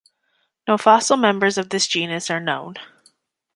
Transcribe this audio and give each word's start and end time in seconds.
No 0.67 0.79
fossil 0.79 1.15
members 1.15 1.59
of 1.59 1.69
this 1.69 1.85
genus 1.85 2.31
are 2.31 2.39
known. 2.39 2.73